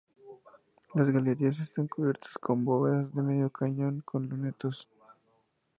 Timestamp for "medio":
3.21-3.51